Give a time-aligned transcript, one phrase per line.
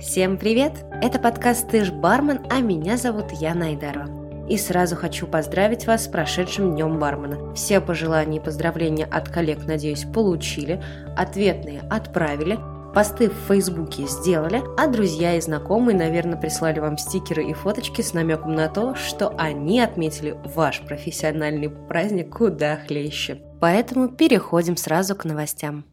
[0.00, 0.84] Всем привет!
[1.02, 4.46] Это подкаст «Ты ж бармен», а меня зовут Яна Айдарова.
[4.48, 7.52] И сразу хочу поздравить вас с прошедшим Днем бармена.
[7.54, 10.80] Все пожелания и поздравления от коллег, надеюсь, получили,
[11.16, 12.58] ответные отправили,
[12.94, 18.12] посты в Фейсбуке сделали, а друзья и знакомые, наверное, прислали вам стикеры и фоточки с
[18.12, 23.42] намеком на то, что они отметили ваш профессиональный праздник куда хлеще.
[23.60, 25.84] Поэтому переходим сразу к новостям.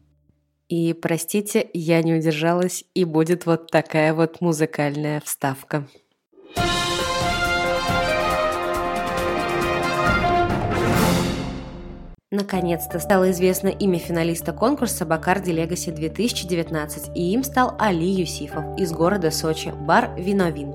[0.68, 5.88] И простите, я не удержалась, и будет вот такая вот музыкальная вставка.
[12.32, 18.92] Наконец-то стало известно имя финалиста конкурса «Бакарди Легаси 2019», и им стал Али Юсифов из
[18.92, 20.72] города Сочи, бар «Виновин».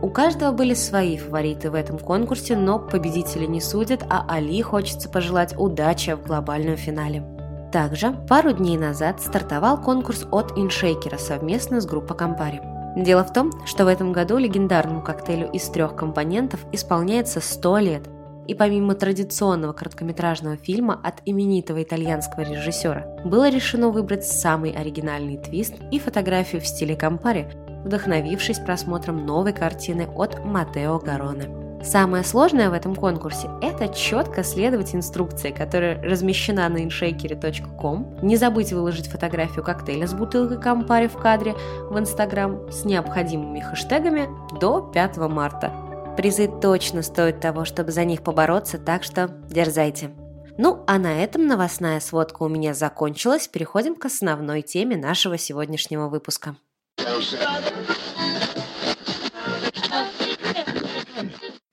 [0.00, 5.08] У каждого были свои фавориты в этом конкурсе, но победители не судят, а Али хочется
[5.08, 7.24] пожелать удачи в глобальном финале.
[7.72, 12.62] Также пару дней назад стартовал конкурс от Иншейкера совместно с группой Кампари.
[12.94, 18.02] Дело в том, что в этом году легендарному коктейлю из трех компонентов исполняется 100 лет,
[18.46, 25.74] и помимо традиционного короткометражного фильма от именитого итальянского режиссера, было решено выбрать самый оригинальный твист
[25.90, 27.48] и фотографию в стиле Кампари,
[27.84, 31.62] вдохновившись просмотром новой картины от Матео Гароне.
[31.82, 38.18] Самое сложное в этом конкурсе– это четко следовать инструкции, которая размещена на inshakery.com.
[38.22, 41.54] Не забыть выложить фотографию коктейля с бутылкой Кампари в кадре
[41.90, 44.28] в Инстаграм с необходимыми хэштегами
[44.60, 45.72] до 5 марта.
[46.16, 50.10] Призы точно стоят того, чтобы за них побороться, так что дерзайте.
[50.58, 53.48] Ну, а на этом новостная сводка у меня закончилась.
[53.48, 56.56] Переходим к основной теме нашего сегодняшнего выпуска.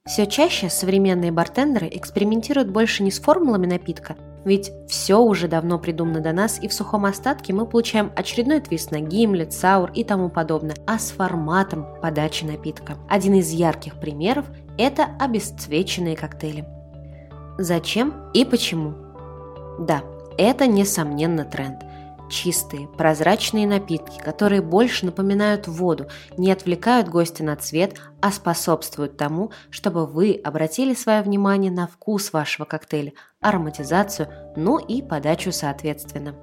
[0.06, 6.22] Все чаще современные бартендеры экспериментируют больше не с формулами напитка, ведь все уже давно придумано
[6.22, 10.30] до нас, и в сухом остатке мы получаем очередной твист на гимлет, саур и тому
[10.30, 12.98] подобное, а с форматом подачи напитка.
[13.10, 14.45] Один из ярких примеров–
[14.77, 16.66] это обесцвеченные коктейли.
[17.58, 18.94] Зачем и почему?
[19.80, 20.04] Да,
[20.38, 21.80] это несомненно тренд.
[22.30, 26.08] Чистые, прозрачные напитки, которые больше напоминают воду,
[26.38, 32.32] не отвлекают гостя на цвет, а способствуют тому, чтобы вы обратили свое внимание на вкус
[32.32, 36.36] вашего коктейля, ароматизацию, ну и подачу соответственно.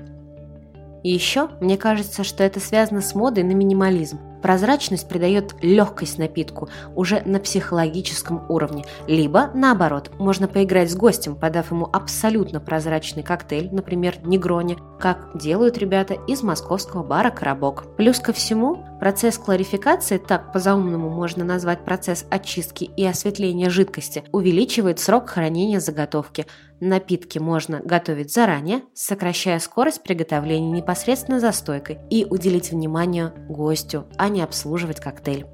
[1.05, 4.19] И еще мне кажется, что это связано с модой на минимализм.
[4.43, 8.85] Прозрачность придает легкость напитку уже на психологическом уровне.
[9.07, 15.79] Либо, наоборот, можно поиграть с гостем, подав ему абсолютно прозрачный коктейль, например, негрони, как делают
[15.79, 17.97] ребята из московского бара «Коробок».
[17.97, 24.99] Плюс ко всему, процесс кларификации, так по-заумному можно назвать процесс очистки и осветления жидкости, увеличивает
[24.99, 26.47] срок хранения заготовки.
[26.79, 34.26] Напитки можно готовить заранее, сокращая скорость приготовления непосредственно за стойкой и уделить внимание гостю, а
[34.27, 35.47] а не обслуживать коктейль.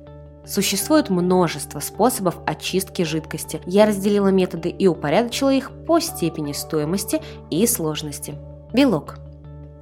[0.46, 3.60] Существует множество способов очистки жидкости.
[3.66, 8.34] Я разделила методы и упорядочила их по степени стоимости и сложности.
[8.72, 9.18] Белок.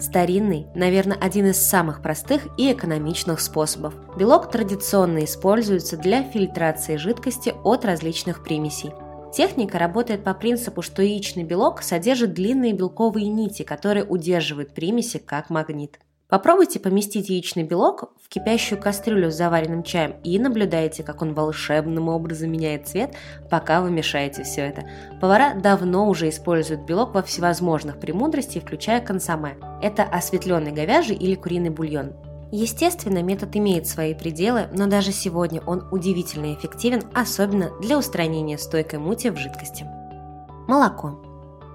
[0.01, 3.95] Старинный, наверное, один из самых простых и экономичных способов.
[4.17, 8.91] Белок традиционно используется для фильтрации жидкости от различных примесей.
[9.33, 15.49] Техника работает по принципу, что яичный белок содержит длинные белковые нити, которые удерживают примеси как
[15.49, 16.01] магнит.
[16.31, 22.09] Попробуйте поместить яичный белок в кипящую кастрюлю с заваренным чаем и наблюдайте, как он волшебным
[22.09, 23.15] образом меняет цвет,
[23.51, 24.89] пока вы мешаете все это.
[25.21, 29.57] Повара давно уже используют белок во всевозможных премудростях, включая консоме.
[29.83, 32.13] Это осветленный говяжий или куриный бульон.
[32.53, 39.01] Естественно, метод имеет свои пределы, но даже сегодня он удивительно эффективен, особенно для устранения стойкой
[39.01, 39.85] мути в жидкости.
[40.69, 41.30] Молоко.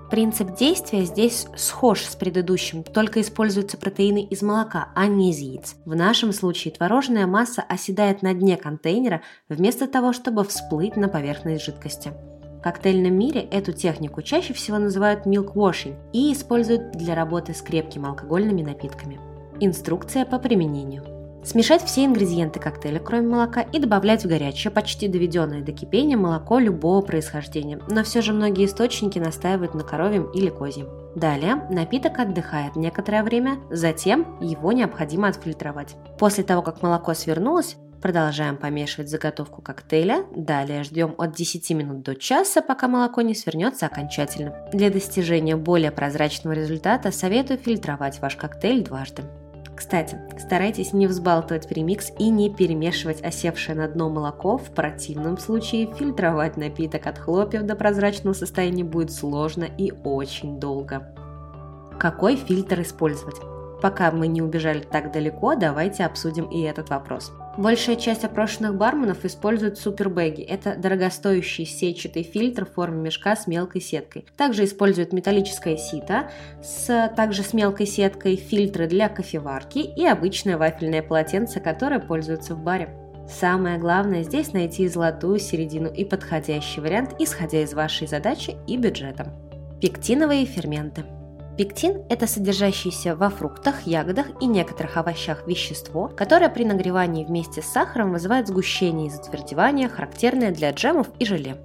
[0.10, 5.76] Принцип действия здесь схож с предыдущим, только используются протеины из молока, а не из яиц.
[5.84, 11.66] В нашем случае творожная масса оседает на дне контейнера вместо того, чтобы всплыть на поверхность
[11.66, 12.14] жидкости.
[12.60, 17.62] В коктейльном мире эту технику чаще всего называют milk washing и используют для работы с
[17.62, 19.20] крепкими алкогольными напитками.
[19.60, 21.15] Инструкция по применению.
[21.46, 26.58] Смешать все ингредиенты коктейля, кроме молока, и добавлять в горячее, почти доведенное до кипения молоко
[26.58, 30.90] любого происхождения, но все же многие источники настаивают на коровьем или козьем.
[31.16, 35.96] Далее напиток отдыхает некоторое время, затем его необходимо отфильтровать.
[36.18, 40.26] После того, как молоко свернулось, Продолжаем помешивать заготовку коктейля.
[40.36, 44.54] Далее ждем от 10 минут до часа, пока молоко не свернется окончательно.
[44.72, 49.24] Для достижения более прозрачного результата советую фильтровать ваш коктейль дважды.
[49.76, 55.94] Кстати, старайтесь не взбалтывать премикс и не перемешивать осевшее на дно молоко, в противном случае
[55.94, 61.14] фильтровать напиток от хлопьев до прозрачного состояния будет сложно и очень долго.
[62.00, 63.36] Какой фильтр использовать?
[63.82, 67.32] Пока мы не убежали так далеко, давайте обсудим и этот вопрос.
[67.58, 70.42] Большая часть опрошенных барменов используют супербэги.
[70.42, 74.26] Это дорогостоящий сетчатый фильтр в форме мешка с мелкой сеткой.
[74.36, 76.30] Также используют металлическое сито,
[76.62, 82.64] с, также с мелкой сеткой, фильтры для кофеварки и обычное вафельное полотенце, которое пользуются в
[82.64, 82.90] баре.
[83.30, 89.34] Самое главное здесь найти золотую середину и подходящий вариант, исходя из вашей задачи и бюджета.
[89.82, 91.06] Пектиновые ферменты–
[91.58, 97.68] Пектин– это содержащееся во фруктах, ягодах и некоторых овощах вещество, которое при нагревании вместе с
[97.68, 101.56] сахаром вызывает сгущение и затвердевание, характерное для джемов и желе.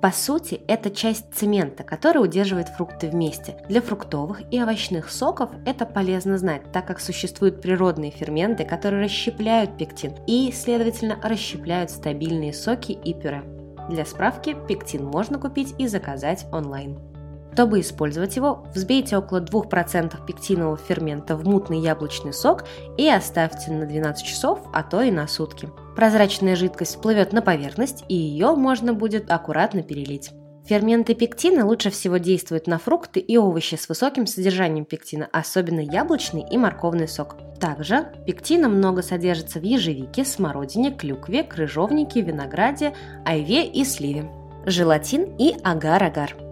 [0.00, 3.56] По сути, это часть цемента, который удерживает фрукты вместе.
[3.68, 9.76] Для фруктовых и овощных соков это полезно знать, так как существуют природные ферменты, которые расщепляют
[9.76, 13.42] пектин и, следовательно, расщепляют стабильные соки и пюре.
[13.88, 17.07] Для справки, пектин можно купить и заказать онлайн.
[17.58, 22.62] Чтобы использовать его, взбейте около 2% пектинового фермента в мутный яблочный сок
[22.96, 25.68] и оставьте на 12 часов, а то и на сутки.
[25.96, 30.30] Прозрачная жидкость всплывет на поверхность, и ее можно будет аккуратно перелить.
[30.66, 36.46] Ферменты пектина лучше всего действуют на фрукты и овощи с высоким содержанием пектина, особенно яблочный
[36.48, 37.38] и морковный сок.
[37.58, 42.94] Также пектина много содержится в ежевике, смородине, клюкве, крыжовнике, винограде,
[43.24, 44.30] айве и сливе.
[44.64, 46.36] Желатин и агар-агар–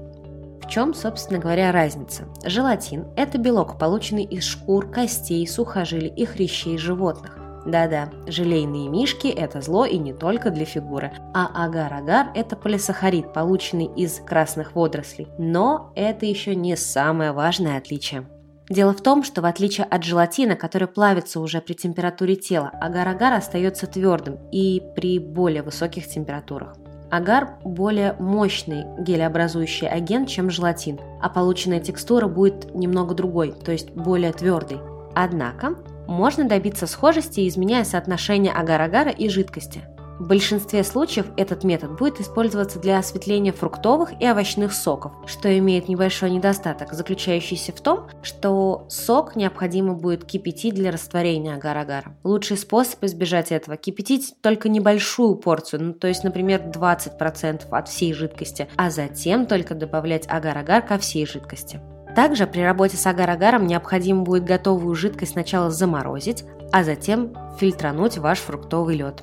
[0.66, 2.24] в чем, собственно говоря, разница?
[2.44, 7.38] Желатин– это белок, полученный из шкур, костей, сухожилий и хрящей животных.
[7.64, 11.12] Да-да, желейные мишки– это зло и не только для фигуры.
[11.34, 15.28] А агар-агар– это полисахарид, полученный из красных водорослей.
[15.38, 18.28] Но это еще не самое важное отличие.
[18.68, 23.34] Дело в том, что в отличие от желатина, который плавится уже при температуре тела, агар-агар
[23.34, 26.76] остается твердым и при более высоких температурах.
[27.10, 33.90] Агар– более мощный гелеобразующий агент, чем желатин, а полученная текстура будет немного другой, то есть
[33.92, 34.80] более твердой.
[35.14, 35.76] Однако,
[36.06, 39.82] можно добиться схожести, изменяя соотношение агар-агара и жидкости–
[40.18, 45.88] в большинстве случаев этот метод будет использоваться для осветления фруктовых и овощных соков, что имеет
[45.88, 52.16] небольшой недостаток, заключающийся в том, что сок необходимо будет кипятить для растворения агар-агара.
[52.24, 58.12] Лучший способ избежать этого– кипятить только небольшую порцию, ну, то есть, например, 20% от всей
[58.12, 61.80] жидкости, а затем только добавлять агар-агар ко всей жидкости.
[62.14, 68.38] Также при работе с агар-агаром необходимо будет готовую жидкость сначала заморозить, а затем фильтрануть ваш
[68.38, 69.22] фруктовый лед.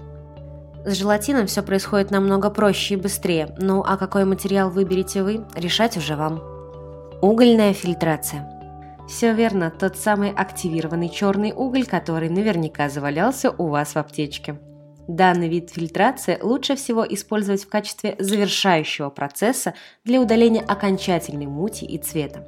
[0.86, 5.96] С желатином все происходит намного проще и быстрее, ну а какой материал выберете вы, решать
[5.96, 6.42] уже вам.
[7.22, 8.50] Угольная фильтрация.
[9.08, 14.60] Все верно, тот самый активированный черный уголь, который наверняка завалялся у вас в аптечке.
[15.08, 21.98] Данный вид фильтрации лучше всего использовать в качестве завершающего процесса для удаления окончательной мути и
[21.98, 22.46] цвета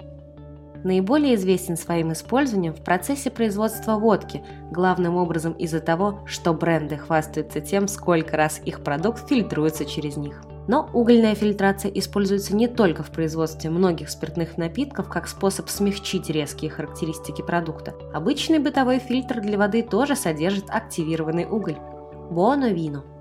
[0.85, 7.59] наиболее известен своим использованием в процессе производства водки, главным образом из-за того, что бренды хвастаются
[7.59, 10.41] тем, сколько раз их продукт фильтруется через них.
[10.67, 16.71] Но угольная фильтрация используется не только в производстве многих спиртных напитков как способ смягчить резкие
[16.71, 17.93] характеристики продукта.
[18.13, 21.77] Обычный бытовой фильтр для воды тоже содержит активированный уголь.
[22.31, 23.03] Буоно вино–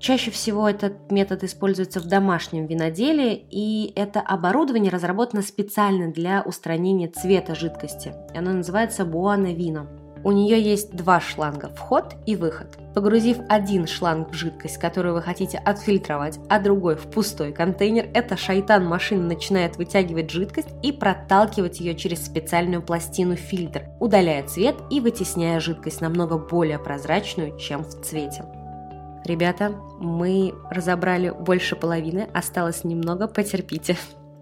[0.00, 7.06] Чаще всего этот метод используется в домашнем виноделии, и это оборудование разработано специально для устранения
[7.08, 8.14] цвета жидкости.
[8.34, 9.86] Оно называется Буана Вино.
[10.24, 12.78] У нее есть два шланга– вход и выход.
[12.94, 18.38] Погрузив один шланг в жидкость, которую вы хотите отфильтровать, а другой в пустой контейнер, эта
[18.38, 25.00] шайтан машина начинает вытягивать жидкость и проталкивать ее через специальную пластину фильтр, удаляя цвет и
[25.00, 28.44] вытесняя жидкость намного более прозрачную, чем в цвете.
[29.30, 33.96] Ребята, мы разобрали больше половины, осталось немного, потерпите.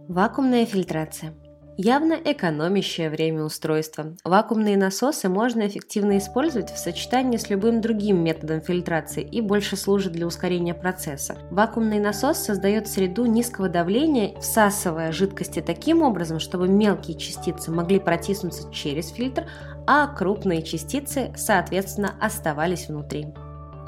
[0.09, 1.35] Вакуумная фильтрация.
[1.77, 4.17] Явно экономящее время устройства.
[4.25, 10.13] Вакуумные насосы можно эффективно использовать в сочетании с любым другим методом фильтрации и больше служит
[10.13, 11.37] для ускорения процесса.
[11.51, 18.73] Вакуумный насос создает среду низкого давления, всасывая жидкости таким образом, чтобы мелкие частицы могли протиснуться
[18.73, 19.45] через фильтр,
[19.87, 23.27] а крупные частицы, соответственно, оставались внутри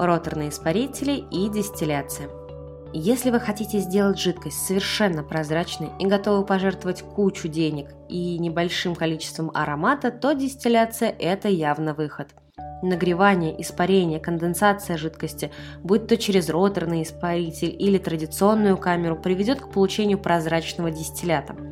[0.05, 2.29] роторные испарители и дистилляция.
[2.93, 9.49] Если вы хотите сделать жидкость совершенно прозрачной и готовы пожертвовать кучу денег и небольшим количеством
[9.53, 12.27] аромата, то дистилляция– это явно выход.
[12.83, 15.51] Нагревание, испарение, конденсация жидкости,
[15.83, 21.55] будь то через роторный испаритель или традиционную камеру, приведет к получению прозрачного дистиллята–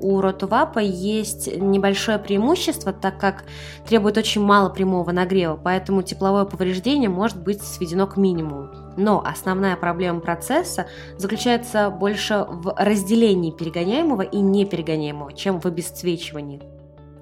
[0.00, 3.44] у Ротувапа есть небольшое преимущество, так как
[3.86, 8.68] требует очень мало прямого нагрева, поэтому тепловое повреждение может быть сведено к минимуму.
[8.96, 10.86] Но основная проблема процесса
[11.16, 16.62] заключается больше в разделении перегоняемого и неперегоняемого, чем в обесцвечивании.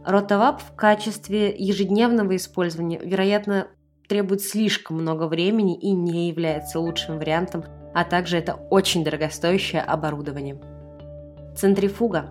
[0.04, 3.66] Ротовап в качестве ежедневного использования, вероятно,
[4.08, 10.60] требует слишком много времени и не является лучшим вариантом, а также это очень дорогостоящее оборудование.
[11.56, 12.26] Центрифуга.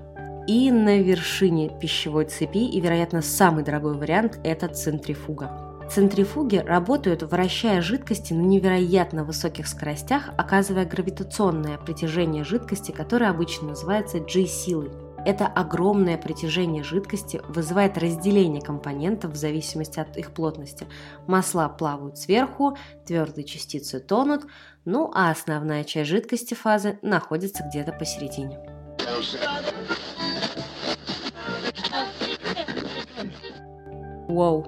[0.47, 5.65] И на вершине пищевой цепи, и, вероятно, самый дорогой вариант– это центрифуга.
[5.89, 14.19] Центрифуги работают, вращая жидкости на невероятно высоких скоростях, оказывая гравитационное притяжение жидкости, которое обычно называется
[14.19, 14.91] G-силой.
[15.25, 20.85] Это огромное притяжение жидкости вызывает разделение компонентов в зависимости от их плотности.
[21.25, 24.43] Масла плавают сверху, твердые частицы тонут,
[24.85, 28.59] ну а основная часть жидкости фазы находится где-то посередине.
[34.35, 34.65] Воу,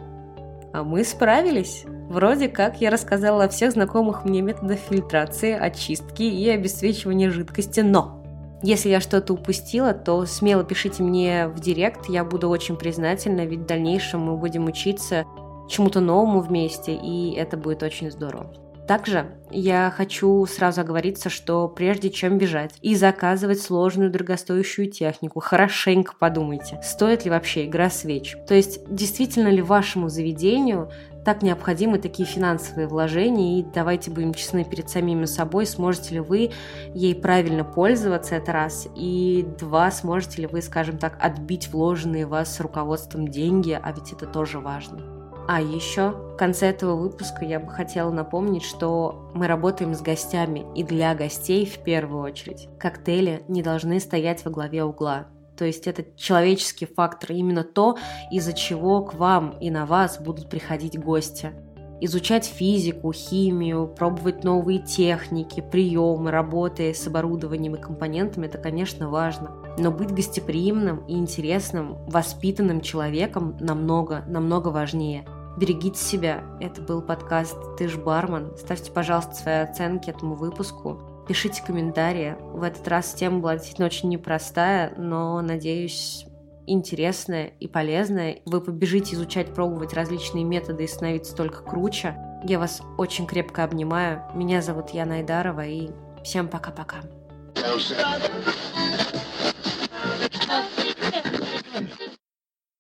[0.72, 1.84] а мы справились!
[2.08, 8.24] Вроде как я рассказала о всех знакомых мне методах фильтрации, очистки и обесцвечивания жидкости, но
[8.64, 13.60] если я что-то упустила, то смело пишите мне в директ, я буду очень признательна, ведь
[13.60, 15.26] в дальнейшем мы будем учиться
[15.68, 18.54] чему-то новому вместе, и это будет очень здорово.
[18.88, 26.14] Также я хочу сразу оговориться, что прежде чем бежать и заказывать сложную дорогостоящую технику, хорошенько
[26.18, 28.36] подумайте, стоит ли вообще игра свеч.
[28.48, 30.90] То есть, действительно ли вашему заведению
[31.26, 36.52] так необходимы такие финансовые вложения, и давайте будем честны перед самими собой, сможете ли вы
[36.94, 42.62] ей правильно пользоваться, это раз, и два, сможете ли вы, скажем так, отбить вложенные вас
[42.62, 45.17] руководством деньги, а ведь это тоже важно.
[45.50, 50.66] А еще в конце этого выпуска я бы хотела напомнить, что мы работаем с гостями
[50.76, 52.68] и для гостей в первую очередь.
[52.78, 55.28] Коктейли не должны стоять во главе угла.
[55.58, 57.98] То есть это человеческий фактор, именно то,
[58.30, 61.54] из-за чего к вам и на вас будут приходить гости.
[62.02, 69.56] Изучать физику, химию, пробовать новые техники, приемы, работы с оборудованием и компонентами– это, конечно, важно.
[69.80, 75.26] Но быть гостеприимным и интересным, воспитанным человеком намного, намного важнее–
[75.58, 76.44] Берегите себя.
[76.60, 78.56] Это был подкаст «Ты ж бармен».
[78.58, 81.26] Ставьте, пожалуйста, свои оценки этому выпуску.
[81.28, 82.36] Пишите комментарии.
[82.54, 86.28] В этот раз тема была действительно очень непростая, но, надеюсь,
[86.68, 88.38] интересная и полезная.
[88.46, 92.16] Вы побежите изучать, пробовать различные методы и становиться только круче.
[92.44, 94.22] Я вас очень крепко обнимаю.
[94.36, 95.90] Меня зовут Яна Айдарова, и
[96.24, 96.98] всем пока-пока.